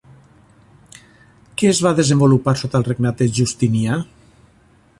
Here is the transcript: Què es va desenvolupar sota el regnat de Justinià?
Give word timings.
Què 1.61 1.69
es 1.73 1.81
va 1.87 1.91
desenvolupar 1.99 2.55
sota 2.63 2.81
el 2.81 2.87
regnat 2.87 3.21
de 3.21 3.29
Justinià? 3.41 3.99